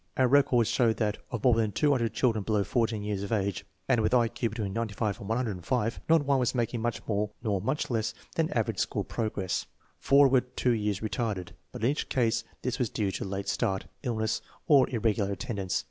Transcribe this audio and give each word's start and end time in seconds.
Our 0.17 0.27
records 0.27 0.67
show 0.67 0.93
that, 0.93 1.19
of 1.29 1.43
more 1.43 1.53
than 1.53 1.71
200 1.71 2.11
children 2.11 2.43
below 2.43 2.63
14 2.63 3.03
years 3.03 3.21
of 3.21 3.31
age 3.31 3.67
and 3.87 4.01
with 4.01 4.15
I 4.15 4.29
Q 4.29 4.49
between 4.49 4.73
95 4.73 5.19
and 5.19 5.29
105, 5.29 5.99
not 6.09 6.25
one 6.25 6.39
was 6.39 6.55
making 6.55 6.81
much 6.81 7.05
more 7.07 7.29
nor 7.43 7.61
much 7.61 7.87
less 7.91 8.15
than 8.33 8.49
average 8.53 8.79
school 8.79 9.03
progress. 9.03 9.67
Four 9.99 10.27
were 10.27 10.41
two 10.41 10.71
years 10.73 11.01
retarded, 11.01 11.49
but 11.71 11.83
in 11.83 11.91
each 11.91 12.09
case 12.09 12.43
this 12.63 12.79
was 12.79 12.89
due 12.89 13.11
to 13.11 13.23
late 13.23 13.47
start, 13.47 13.85
illness, 14.01 14.41
or 14.67 14.89
irregular 14.89 15.33
attendance. 15.33 15.79